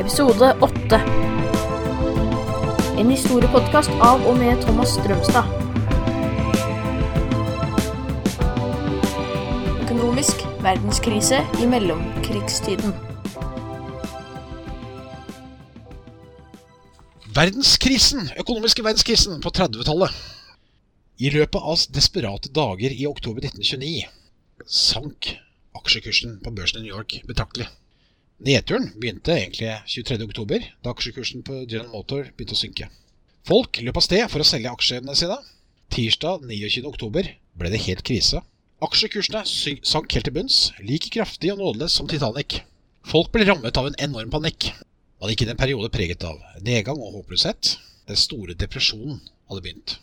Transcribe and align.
Episode 0.00 0.56
8. 0.60 0.98
En 2.98 3.10
historiepodkast 3.10 3.90
av 4.00 4.22
og 4.24 4.38
med 4.40 4.62
Thomas 4.64 4.94
Strømstad. 4.96 5.50
Økonomisk 9.84 10.46
verdenskrise 10.64 11.42
i 11.60 11.68
mellomkrigstiden. 11.68 12.96
Verdenskrisen, 17.36 18.32
økonomiske 18.40 18.84
verdenskrisen 18.88 19.44
på 19.44 19.52
30-tallet. 19.52 20.16
I 21.20 21.34
løpet 21.36 21.60
av 21.60 21.84
desperate 21.92 22.48
dager 22.48 22.96
i 22.96 23.06
oktober 23.10 23.44
1929 23.44 24.08
sank 24.64 25.34
aksjekursen 25.76 26.40
på 26.40 26.50
børsen 26.56 26.80
i 26.80 26.88
New 26.88 26.96
York 26.96 27.20
betraktelig. 27.28 27.68
Nedturen 28.42 28.88
begynte 28.98 29.36
egentlig 29.38 29.70
23. 29.86 30.24
oktober, 30.26 30.64
da 30.82 30.90
aksjekursen 30.90 31.44
på 31.46 31.60
General 31.60 31.92
Motor 31.92 32.24
begynte 32.34 32.56
å 32.56 32.58
synke. 32.58 32.88
Folk 33.46 33.78
løp 33.78 34.00
av 34.00 34.02
sted 34.02 34.24
for 34.32 34.42
å 34.42 34.46
selge 34.48 34.72
aksjene 34.72 35.14
sine. 35.14 35.36
Tirsdag 35.94 36.42
29. 36.48 36.82
oktober 36.90 37.28
ble 37.54 37.70
det 37.70 37.84
helt 37.84 38.02
krise. 38.02 38.42
Aksjekursene 38.82 39.44
sank 39.46 40.16
helt 40.16 40.26
til 40.26 40.34
bunns, 40.34 40.58
like 40.82 41.12
kraftig 41.14 41.54
og 41.54 41.62
nådeløs 41.62 41.94
som 41.94 42.10
Titanic. 42.10 42.58
Folk 43.06 43.30
ble 43.30 43.46
rammet 43.46 43.78
av 43.78 43.92
en 43.92 44.00
enorm 44.10 44.34
panikk. 44.34 44.72
Man 45.22 45.30
gikk 45.30 45.46
inn 45.46 45.54
i 45.54 45.54
en 45.54 45.62
periode 45.62 45.94
preget 45.94 46.26
av 46.26 46.42
nedgang 46.66 46.98
og 46.98 47.20
håpløshet. 47.20 47.76
Den 48.10 48.18
store 48.18 48.58
depresjonen 48.58 49.22
hadde 49.52 49.62
begynt. 49.62 50.00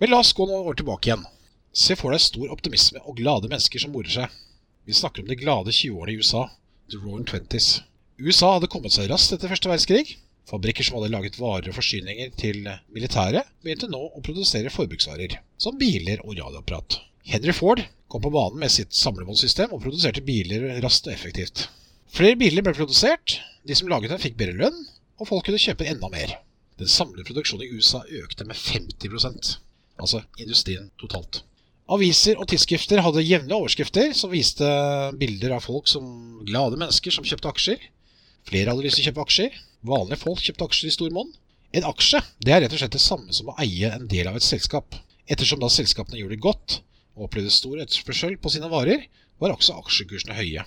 Men 0.00 0.14
la 0.14 0.24
oss 0.24 0.32
gå 0.32 0.48
noen 0.48 0.72
år 0.72 0.80
tilbake 0.80 1.12
igjen. 1.12 1.28
Se 1.76 2.00
for 2.00 2.16
deg 2.16 2.24
stor 2.24 2.48
optimisme 2.56 3.04
og 3.04 3.20
glade 3.20 3.52
mennesker 3.52 3.84
som 3.84 3.92
morer 3.92 4.22
seg. 4.22 4.44
Vi 4.88 4.96
snakker 4.96 5.20
om 5.20 5.28
de 5.28 5.36
glade 5.36 5.76
20-årene 5.84 6.16
i 6.16 6.24
USA, 6.24 6.48
the 6.90 6.98
roaring 7.02 7.26
twenties. 7.28 7.80
USA 8.18 8.54
hadde 8.54 8.70
kommet 8.72 8.94
seg 8.94 9.10
raskt 9.10 9.34
etter 9.36 9.50
første 9.52 9.70
verdenskrig. 9.70 10.14
Fabrikker 10.46 10.86
som 10.86 10.98
hadde 10.98 11.10
laget 11.10 11.38
varer 11.40 11.72
og 11.72 11.76
forsyninger 11.76 12.30
til 12.38 12.62
militæret, 12.94 13.48
begynte 13.66 13.90
nå 13.90 14.00
å 14.14 14.22
produsere 14.22 14.70
forbruksvarer, 14.70 15.40
som 15.58 15.78
biler 15.80 16.22
og 16.22 16.36
radioapparat. 16.38 17.00
Henry 17.26 17.54
Ford 17.56 17.82
kom 18.06 18.22
på 18.22 18.30
banen 18.30 18.62
med 18.62 18.70
sitt 18.70 18.94
samlebåndssystem 18.94 19.74
og 19.74 19.82
produserte 19.82 20.22
biler 20.22 20.68
raskt 20.84 21.10
og 21.10 21.16
effektivt. 21.16 21.66
Flere 22.14 22.38
biler 22.38 22.62
ble 22.62 22.76
produsert, 22.78 23.40
de 23.66 23.74
som 23.74 23.90
laget 23.90 24.14
dem 24.14 24.22
fikk 24.22 24.38
bedre 24.38 24.54
lønn, 24.62 24.82
og 25.18 25.28
folk 25.32 25.48
kunne 25.48 25.60
kjøpe 25.60 25.88
enda 25.90 26.12
mer. 26.12 26.38
Den 26.78 26.90
samlede 26.92 27.26
produksjonen 27.26 27.66
i 27.66 27.74
USA 27.74 28.04
økte 28.22 28.46
med 28.46 28.54
50% 28.60 29.56
altså 30.00 30.22
industrien 30.38 30.90
totalt. 31.00 31.42
Aviser 31.86 32.34
og 32.42 32.48
tidsskrifter 32.50 32.98
hadde 32.98 33.22
jevnlige 33.22 33.54
overskrifter 33.54 34.14
som 34.18 34.32
viste 34.32 34.66
bilder 35.20 35.52
av 35.54 35.62
folk 35.68 35.86
som 35.86 36.06
glade 36.48 36.78
mennesker 36.80 37.14
som 37.14 37.26
kjøpte 37.26 37.52
aksjer. 37.52 37.84
Flere 38.48 38.72
hadde 38.72 38.82
lyst 38.82 38.98
til 38.98 39.04
å 39.04 39.10
kjøpe 39.12 39.26
aksjer. 39.26 39.60
Vanlige 39.86 40.18
folk 40.24 40.42
kjøpte 40.42 40.66
aksjer 40.66 40.90
i 40.90 40.96
stor 40.96 41.14
monn. 41.14 41.30
En 41.78 41.86
aksje 41.86 42.24
det 42.42 42.56
er 42.56 42.64
rett 42.64 42.74
og 42.74 42.82
slett 42.82 42.96
det 42.96 43.02
samme 43.04 43.36
som 43.36 43.52
å 43.52 43.56
eie 43.62 43.92
en 43.94 44.08
del 44.10 44.26
av 44.26 44.38
et 44.38 44.46
selskap. 44.46 44.98
Ettersom 45.30 45.62
da 45.62 45.70
selskapene 45.70 46.18
gjorde 46.18 46.34
det 46.34 46.42
godt 46.42 46.80
og 47.14 47.28
opplevde 47.28 47.54
stor 47.54 47.78
etterspørsel 47.78 48.34
på 48.42 48.50
sine 48.56 48.70
varer, 48.72 49.06
var 49.38 49.54
også 49.54 49.78
aksjekursene 49.78 50.34
høye. 50.34 50.66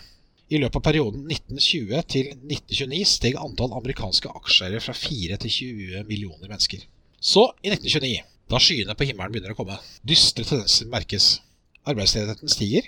I 0.50 0.64
løpet 0.64 0.80
av 0.80 0.88
perioden 0.88 1.28
1920 1.28 2.10
til 2.16 2.32
1929 2.32 3.04
steg 3.12 3.38
antall 3.44 3.76
amerikanske 3.76 4.32
aksjeeiere 4.40 4.82
fra 4.82 4.96
4 4.96 5.44
til 5.44 5.56
20 5.60 6.08
millioner 6.08 6.48
mennesker. 6.48 6.88
Så, 7.20 7.50
i 7.60 7.76
1929 7.76 8.24
da 8.50 8.58
skyene 8.62 8.96
på 8.98 9.06
himmelen 9.06 9.34
begynner 9.34 9.54
å 9.54 9.58
komme. 9.60 9.78
Dystre 10.02 10.46
tendenser 10.48 10.90
merkes. 10.90 11.38
Arbeidsledigheten 11.90 12.50
stiger. 12.50 12.88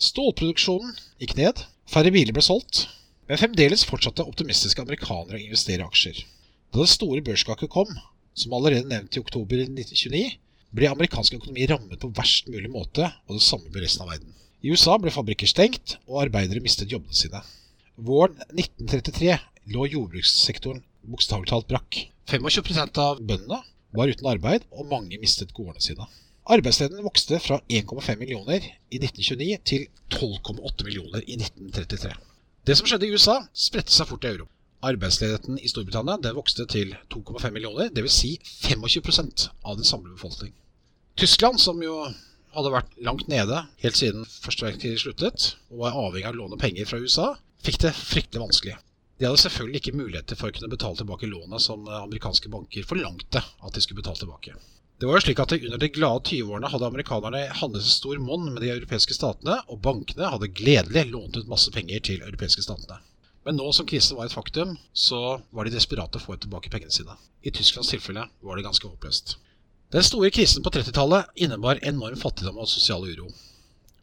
Stålproduksjonen 0.00 0.94
gikk 1.20 1.36
ned. 1.36 1.60
Færre 1.92 2.12
biler 2.14 2.32
ble 2.32 2.44
solgt. 2.44 2.86
Men 3.28 3.40
fremdeles 3.40 3.84
fortsatte 3.88 4.24
optimistiske 4.24 4.80
amerikanere 4.82 5.38
å 5.38 5.44
investere 5.44 5.84
i 5.84 5.86
aksjer. 5.86 6.22
Da 6.72 6.80
det 6.80 6.90
store 6.90 7.24
børskaket 7.24 7.70
kom, 7.72 7.90
som 8.32 8.54
allerede 8.56 8.88
nevnt 8.88 9.16
i 9.16 9.20
oktober 9.20 9.60
1929, 9.60 10.38
ble 10.72 10.88
amerikansk 10.88 11.36
økonomi 11.36 11.66
rammet 11.68 12.00
på 12.00 12.10
verst 12.16 12.48
mulig 12.48 12.70
måte, 12.72 13.10
og 13.28 13.36
det 13.36 13.44
samme 13.44 13.68
ble 13.72 13.84
resten 13.84 14.06
av 14.06 14.14
verden. 14.14 14.32
I 14.64 14.72
USA 14.72 14.96
ble 14.96 15.12
fabrikker 15.12 15.50
stengt, 15.50 15.98
og 16.08 16.22
arbeidere 16.24 16.62
mistet 16.64 16.92
jobbene 16.92 17.16
sine. 17.16 17.42
Våren 18.00 18.40
1933 18.48 19.36
lå 19.74 19.84
jordbrukssektoren 19.92 20.80
bokstavelig 21.04 21.52
talt 21.52 21.68
brakk. 21.68 22.00
25% 22.32 23.00
av 23.02 23.20
bøndene 23.20 23.60
var 23.96 24.10
uten 24.12 24.28
arbeid, 24.28 24.66
og 24.72 24.88
mange 24.90 25.18
mistet 25.20 25.52
gårdene 25.56 25.82
sine. 25.84 26.08
Arbeidsledigheten 26.50 27.06
vokste 27.06 27.38
fra 27.38 27.60
1,5 27.70 28.18
millioner 28.18 28.64
i 28.90 28.98
1929 28.98 29.58
til 29.68 29.86
12,8 30.10 30.86
millioner 30.88 31.22
i 31.26 31.36
1933. 31.38 32.16
Det 32.66 32.76
som 32.78 32.88
skjedde 32.88 33.06
i 33.06 33.14
USA, 33.14 33.36
spredte 33.54 33.94
seg 33.94 34.08
fort 34.10 34.26
i 34.26 34.32
Europa. 34.32 34.50
Arbeidsledigheten 34.82 35.60
i 35.62 35.70
Storbritannia 35.70 36.18
den 36.18 36.34
vokste 36.34 36.66
til 36.66 36.96
2,5 37.14 37.54
millioner, 37.54 37.92
dvs. 37.94 38.18
Si 38.18 38.32
25% 38.66 39.48
av 39.62 39.78
den 39.78 39.86
samlede 39.86 40.16
befolkning. 40.16 40.54
Tyskland, 41.18 41.60
som 41.62 41.78
jo 41.84 42.00
hadde 42.56 42.72
vært 42.74 42.96
langt 43.06 43.28
nede 43.30 43.62
helt 43.84 43.98
siden 43.98 44.26
første 44.26 44.66
verdenskrig 44.66 44.98
sluttet, 45.00 45.52
og 45.70 45.84
var 45.84 45.98
avhengig 46.08 46.26
av 46.26 46.34
å 46.34 46.40
låne 46.42 46.58
penger 46.60 46.88
fra 46.90 46.98
USA, 46.98 47.28
fikk 47.62 47.78
det 47.84 47.94
fryktelig 47.96 48.42
vanskelig. 48.42 48.74
De 49.22 49.28
hadde 49.28 49.38
selvfølgelig 49.38 49.78
ikke 49.78 49.94
muligheter 49.94 50.34
for 50.34 50.50
å 50.50 50.54
kunne 50.56 50.68
betale 50.72 50.98
tilbake 50.98 51.28
lånet 51.30 51.62
som 51.62 51.84
amerikanske 51.86 52.50
banker 52.50 52.86
forlangte 52.90 53.38
at 53.38 53.76
de 53.76 53.82
skulle 53.84 54.00
betale 54.00 54.18
tilbake. 54.18 54.56
Det 54.98 55.06
var 55.06 55.20
jo 55.20 55.22
slik 55.22 55.42
at 55.44 55.54
Under 55.54 55.78
de 55.78 55.88
glade 55.94 56.24
20-årene 56.26 56.70
hadde 56.72 56.88
amerikanerne 56.88 57.42
handlet 57.60 57.86
stor 57.86 58.18
monn 58.18 58.48
med 58.48 58.58
de 58.64 58.72
europeiske 58.74 59.14
statene, 59.14 59.60
og 59.70 59.78
bankene 59.86 60.32
hadde 60.34 60.50
gledelig 60.50 61.06
lånt 61.12 61.38
ut 61.38 61.46
masse 61.54 61.70
penger 61.70 62.02
til 62.10 62.26
europeiske 62.26 62.66
statene. 62.66 62.98
Men 63.46 63.60
nå 63.62 63.70
som 63.70 63.86
krisen 63.86 64.18
var 64.18 64.26
et 64.26 64.34
faktum, 64.34 64.74
så 64.90 65.38
var 65.54 65.70
de 65.70 65.76
desperate 65.76 66.18
å 66.18 66.26
få 66.26 66.40
tilbake 66.42 66.74
pengene 66.74 66.90
sine. 66.90 67.14
I 67.46 67.54
Tysklands 67.54 67.94
tilfelle 67.94 68.26
var 68.42 68.58
det 68.58 68.66
ganske 68.66 68.90
håpløst. 68.90 69.36
Den 69.94 70.02
store 70.02 70.34
krisen 70.34 70.66
på 70.66 70.74
30-tallet 70.74 71.30
innebar 71.46 71.78
enorm 71.86 72.18
fattigdom 72.18 72.58
og 72.58 72.74
sosial 72.74 73.06
uro. 73.06 73.30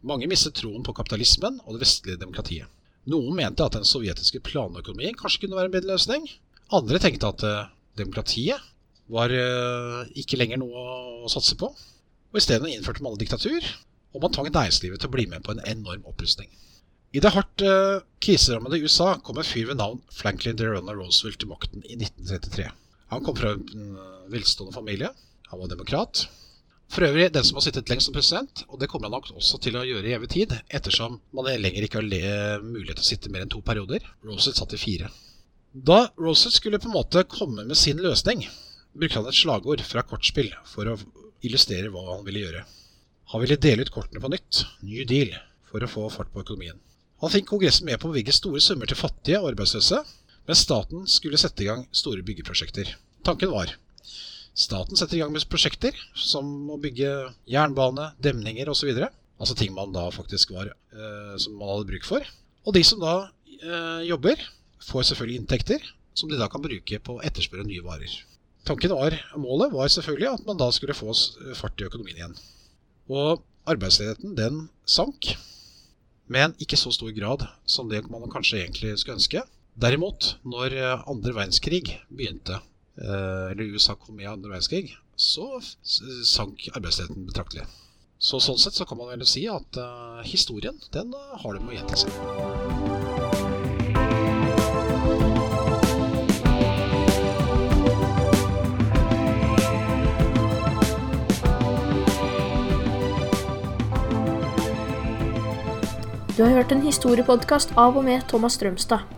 Mange 0.00 0.32
mistet 0.32 0.56
troen 0.56 0.80
på 0.80 0.96
kapitalismen 0.96 1.60
og 1.66 1.76
det 1.76 1.84
vestlige 1.84 2.24
demokratiet. 2.24 2.72
Noen 3.08 3.36
mente 3.36 3.64
at 3.64 3.76
den 3.76 3.86
sovjetiske 3.88 4.42
planøkonomien 4.44 5.16
kanskje 5.16 5.44
kunne 5.44 5.56
være 5.56 5.70
en 5.70 5.76
bedre 5.76 5.94
løsning. 5.94 6.26
Andre 6.76 7.00
tenkte 7.02 7.30
at 7.30 7.44
uh, 7.46 7.70
demokratiet 7.98 8.60
var 9.10 9.32
uh, 9.32 10.02
ikke 10.18 10.38
lenger 10.38 10.60
noe 10.60 10.82
å 11.24 11.30
satse 11.32 11.56
på. 11.60 11.70
Og 12.30 12.38
Isteden 12.38 12.68
innførte 12.70 13.02
man 13.02 13.16
diktatur, 13.18 13.64
og 14.14 14.22
man 14.22 14.34
tvang 14.34 14.50
næringslivet 14.52 15.00
til 15.02 15.10
å 15.10 15.14
bli 15.14 15.24
med 15.30 15.42
på 15.46 15.54
en 15.54 15.64
enorm 15.66 16.04
opprustning. 16.10 16.50
I 17.10 17.22
det 17.24 17.32
hardt 17.34 17.64
uh, 17.66 18.04
kriserammede 18.22 18.82
USA 18.84 19.16
kom 19.24 19.40
en 19.40 19.48
fyr 19.48 19.72
ved 19.72 19.80
navn 19.80 20.02
Franklin 20.14 20.58
Delano 20.60 20.94
Roosevelt 20.94 21.40
til 21.42 21.50
makten 21.50 21.82
i 21.88 21.96
1933. 21.96 22.68
Han 23.10 23.24
kom 23.26 23.34
fra 23.34 23.56
en 23.56 23.96
velstående 24.30 24.76
familie. 24.76 25.10
Han 25.50 25.58
var 25.58 25.72
demokrat. 25.72 26.28
For 26.90 27.06
øvrig 27.06 27.28
den 27.30 27.46
som 27.46 27.58
har 27.58 27.62
sittet 27.62 27.90
lengst 27.90 28.08
som 28.08 28.14
president, 28.16 28.64
og 28.66 28.80
det 28.80 28.88
kommer 28.90 29.06
han 29.06 29.14
nok 29.14 29.28
også 29.38 29.60
til 29.62 29.76
å 29.78 29.84
gjøre 29.86 30.10
i 30.10 30.14
evig 30.16 30.30
tid, 30.32 30.54
ettersom 30.74 31.20
man 31.36 31.46
lenger 31.46 31.86
ikke 31.86 32.00
har 32.00 32.64
mulighet 32.64 32.98
til 32.98 33.04
å 33.04 33.10
sitte 33.12 33.30
mer 33.30 33.44
enn 33.44 33.52
to 33.52 33.60
perioder. 33.62 34.02
Rosett 34.26 34.58
satt 34.58 34.74
i 34.74 34.80
fire. 34.80 35.10
Da 35.70 36.00
Rosett 36.18 36.56
skulle 36.56 36.80
på 36.82 36.90
en 36.90 36.96
måte 36.96 37.22
komme 37.30 37.62
med 37.62 37.78
sin 37.78 38.02
løsning, 38.02 38.42
brukte 38.98 39.20
han 39.20 39.30
et 39.30 39.38
slagord 39.38 39.84
fra 39.86 40.02
kortspill 40.02 40.50
for 40.66 40.90
å 40.90 40.96
illustrere 41.46 41.92
hva 41.94 42.08
han 42.08 42.24
ville 42.26 42.42
gjøre. 42.42 42.64
Han 43.30 43.44
ville 43.44 43.60
dele 43.62 43.86
ut 43.86 43.92
kortene 43.94 44.22
på 44.22 44.32
nytt, 44.32 44.64
New 44.82 45.06
Deal, 45.06 45.36
for 45.70 45.86
å 45.86 45.90
få 45.90 46.08
fart 46.10 46.32
på 46.34 46.42
økonomien. 46.42 46.80
Han 47.22 47.30
fikk 47.30 47.46
Kongressen 47.52 47.86
med 47.86 48.00
på 48.00 48.08
å 48.08 48.14
bevilge 48.14 48.34
store 48.34 48.62
summer 48.64 48.90
til 48.90 48.98
fattige 48.98 49.38
og 49.38 49.52
arbeidsløse, 49.52 50.00
mens 50.48 50.64
staten 50.66 51.06
skulle 51.06 51.38
sette 51.38 51.62
i 51.62 51.68
gang 51.68 51.84
store 51.94 52.26
byggeprosjekter. 52.26 52.90
Tanken 53.22 53.52
var 53.54 53.76
Staten 54.56 54.98
setter 54.98 55.16
i 55.16 55.20
gang 55.22 55.32
med 55.32 55.46
prosjekter 55.50 55.96
som 56.18 56.44
å 56.72 56.78
bygge 56.80 57.10
jernbane, 57.48 58.10
demninger 58.22 58.68
osv. 58.70 58.90
Altså 59.40 59.56
ting 59.56 59.72
man 59.76 59.94
da 59.94 60.08
faktisk 60.12 60.52
var 60.52 60.72
eh, 60.72 61.36
som 61.40 61.56
man 61.56 61.70
hadde 61.70 61.88
bruk 61.92 62.08
for. 62.08 62.26
Og 62.66 62.74
de 62.76 62.82
som 62.84 63.00
da 63.02 63.14
eh, 63.46 64.08
jobber, 64.10 64.42
får 64.84 65.10
selvfølgelig 65.10 65.42
inntekter 65.42 65.84
som 66.16 66.30
de 66.30 66.38
da 66.40 66.48
kan 66.50 66.64
bruke 66.64 66.98
på 67.04 67.16
å 67.16 67.22
etterspørre 67.24 67.66
nye 67.68 67.84
varer. 67.84 68.12
Tanken 68.68 68.92
var, 68.92 69.14
Målet 69.40 69.72
var 69.72 69.92
selvfølgelig 69.92 70.32
at 70.34 70.48
man 70.48 70.58
da 70.60 70.68
skulle 70.74 70.96
få 70.96 71.14
fart 71.56 71.80
i 71.80 71.86
økonomien 71.86 72.18
igjen. 72.18 72.36
Og 73.08 73.44
arbeidsledigheten 73.70 74.34
den 74.36 74.66
sank, 74.88 75.32
men 76.30 76.56
ikke 76.62 76.78
så 76.78 76.92
stor 76.94 77.12
grad 77.16 77.46
som 77.68 77.88
det 77.90 78.02
man 78.10 78.28
kanskje 78.32 78.60
egentlig 78.64 78.98
skulle 79.00 79.20
ønske. 79.20 79.44
Derimot, 79.80 80.34
når 80.44 80.76
eh, 80.76 81.06
andre 81.08 81.36
verdenskrig 81.38 81.84
begynte 82.10 82.58
Eh, 82.58 82.69
eller 83.00 83.72
USA 83.72 83.94
kom 83.96 84.16
med 84.16 84.26
i 84.26 84.32
andre 84.32 84.52
verdenskrig, 84.52 84.96
så 85.16 85.60
sank 85.64 86.68
arbeidsledigheten 86.74 87.28
betraktelig. 87.28 87.64
Så 88.20 88.36
sånn 88.44 88.58
sett 88.60 88.76
så 88.76 88.84
kan 88.84 88.98
man 89.00 89.08
vel 89.08 89.22
si 89.24 89.46
at 89.48 89.76
uh, 89.80 90.20
historien, 90.28 90.76
den 90.92 91.14
uh, 91.16 91.38
har 91.40 91.56
det 91.56 91.62
med 91.64 91.72
å 91.72 91.76
gjenta 91.78 91.96
seg. 91.96 92.10
Du 106.36 106.44
har 106.44 106.52
hørt 106.58 106.72
en 106.76 106.84
historiepodkast 106.84 107.72
av 107.80 107.96
og 107.96 108.04
med 108.04 108.28
Thomas 108.28 108.60
Strømstad. 108.60 109.08